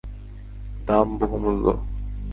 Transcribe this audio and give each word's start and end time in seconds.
দাম, 0.87 1.07
বহুমূল্য! 1.17 1.65